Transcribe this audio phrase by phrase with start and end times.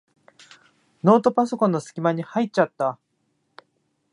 [1.03, 2.97] ノートパソコンのすき間に入っちゃった。